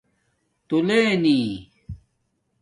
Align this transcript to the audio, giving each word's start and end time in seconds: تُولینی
تُولینی 0.67 1.37